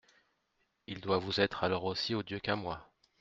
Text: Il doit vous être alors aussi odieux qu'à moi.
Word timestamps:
Il 0.87 0.99
doit 0.99 1.19
vous 1.19 1.39
être 1.41 1.63
alors 1.63 1.83
aussi 1.85 2.15
odieux 2.15 2.39
qu'à 2.39 2.55
moi. 2.55 2.89